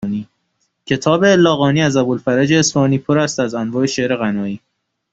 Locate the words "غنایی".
4.15-4.59